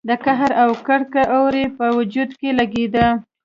د 0.07 0.09
قهر 0.25 0.51
او 0.63 0.69
کرکې 0.87 1.23
اور 1.37 1.53
يې 1.61 1.67
په 1.77 1.85
وجود 1.97 2.29
کې 2.39 2.49
لګېده. 2.59 3.07